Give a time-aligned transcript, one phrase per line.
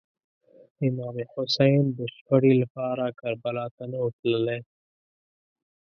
[0.87, 4.59] امام حسین د شخړې لپاره کربلا ته نه و تللی.